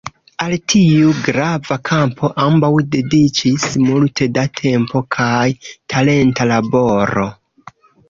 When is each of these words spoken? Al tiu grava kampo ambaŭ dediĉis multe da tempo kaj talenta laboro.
Al 0.43 0.53
tiu 0.73 1.11
grava 1.27 1.77
kampo 1.89 2.31
ambaŭ 2.47 2.73
dediĉis 2.97 3.69
multe 3.85 4.31
da 4.41 4.49
tempo 4.65 5.05
kaj 5.21 5.47
talenta 5.69 6.53
laboro. 6.57 7.33